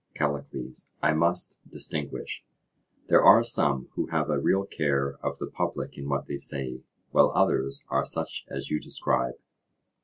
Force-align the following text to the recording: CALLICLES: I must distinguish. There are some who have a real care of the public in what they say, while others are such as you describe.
CALLICLES: 0.15 0.87
I 1.03 1.13
must 1.13 1.57
distinguish. 1.69 2.43
There 3.07 3.23
are 3.23 3.43
some 3.43 3.89
who 3.93 4.07
have 4.07 4.31
a 4.31 4.39
real 4.39 4.65
care 4.65 5.19
of 5.21 5.37
the 5.37 5.45
public 5.45 5.95
in 5.95 6.09
what 6.09 6.25
they 6.25 6.37
say, 6.37 6.81
while 7.11 7.31
others 7.35 7.83
are 7.87 8.03
such 8.03 8.47
as 8.49 8.71
you 8.71 8.79
describe. 8.79 9.35